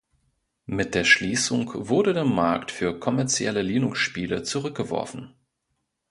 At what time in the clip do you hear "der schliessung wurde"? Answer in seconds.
0.95-2.15